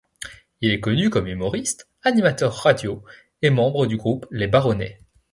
Il 0.61 0.71
est 0.71 0.79
connu 0.79 1.11
comme 1.11 1.27
humoriste, 1.27 1.87
animateur 2.01 2.49
de 2.49 2.55
radio 2.55 3.03
et 3.43 3.51
membre 3.51 3.85
du 3.85 3.97
groupe 3.97 4.25
Les 4.31 4.47
Baronets. 4.47 4.99